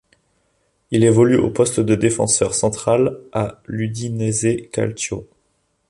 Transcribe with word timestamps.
Il 0.89 1.03
évolue 1.03 1.37
au 1.37 1.51
poste 1.51 1.79
de 1.79 1.93
défenseur 1.93 2.55
central 2.55 3.19
à 3.33 3.61
l'Udinese 3.67 4.67
Calcio. 4.71 5.29